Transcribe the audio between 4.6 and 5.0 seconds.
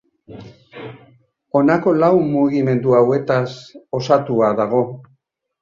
dago.